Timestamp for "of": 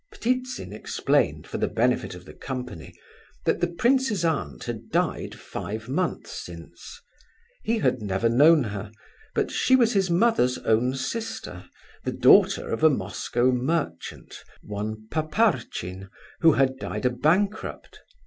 2.15-2.25, 12.71-12.83